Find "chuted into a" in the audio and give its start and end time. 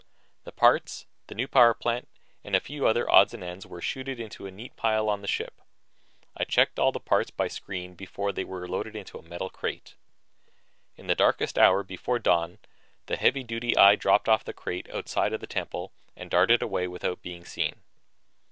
3.81-4.51